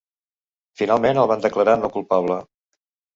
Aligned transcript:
Finalment 0.79 1.19
el 1.23 1.29
van 1.31 1.43
declarar 1.43 1.75
no 1.83 1.91
culpable. 1.99 2.39